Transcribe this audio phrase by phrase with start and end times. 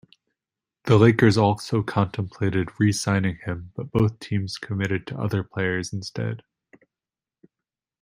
[0.85, 6.41] The Lakers also contemplated re-signing him, but both teams committed to other players instead.